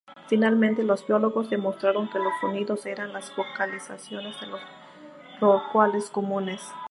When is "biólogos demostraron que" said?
1.05-2.17